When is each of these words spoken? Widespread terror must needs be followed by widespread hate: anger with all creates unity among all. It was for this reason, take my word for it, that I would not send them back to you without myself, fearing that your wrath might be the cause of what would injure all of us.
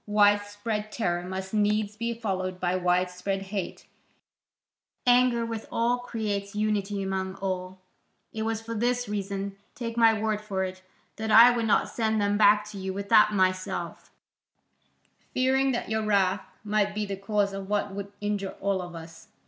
Widespread 0.07 0.91
terror 0.91 1.21
must 1.21 1.53
needs 1.53 1.95
be 1.95 2.11
followed 2.15 2.59
by 2.59 2.75
widespread 2.75 3.43
hate: 3.43 3.85
anger 5.05 5.45
with 5.45 5.67
all 5.71 5.99
creates 5.99 6.55
unity 6.55 7.03
among 7.03 7.35
all. 7.35 7.77
It 8.33 8.41
was 8.41 8.63
for 8.63 8.73
this 8.73 9.07
reason, 9.07 9.57
take 9.75 9.97
my 9.97 10.19
word 10.19 10.41
for 10.41 10.63
it, 10.63 10.81
that 11.17 11.29
I 11.29 11.51
would 11.55 11.67
not 11.67 11.87
send 11.87 12.19
them 12.19 12.35
back 12.35 12.65
to 12.71 12.79
you 12.79 12.91
without 12.93 13.31
myself, 13.35 14.09
fearing 15.35 15.71
that 15.73 15.89
your 15.91 16.01
wrath 16.03 16.41
might 16.63 16.95
be 16.95 17.05
the 17.05 17.15
cause 17.15 17.53
of 17.53 17.69
what 17.69 17.93
would 17.93 18.11
injure 18.21 18.55
all 18.59 18.81
of 18.81 18.95
us. 18.95 19.27